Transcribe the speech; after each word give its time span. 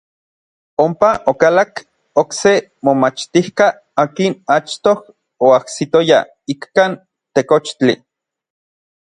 Ompa 0.85 1.09
okalak 1.31 1.73
n 1.81 1.85
okse 2.21 2.53
momachtijka 2.83 3.67
akin 4.03 4.33
achtoj 4.57 4.99
oajsitoya 5.45 6.19
ikkan 6.53 6.91
tekochtli. 7.33 7.93